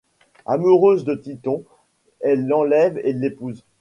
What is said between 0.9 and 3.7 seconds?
de Tithon, elle l'enlève et l'épouse.